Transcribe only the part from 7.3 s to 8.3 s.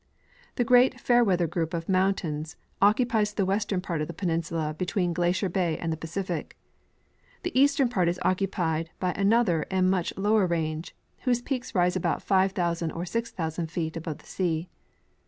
The east^ern part is